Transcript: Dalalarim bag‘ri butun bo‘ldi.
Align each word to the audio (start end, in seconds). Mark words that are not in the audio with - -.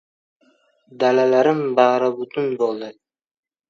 Dalalarim 1.05 1.63
bag‘ri 1.83 2.11
butun 2.19 2.53
bo‘ldi. 2.67 2.95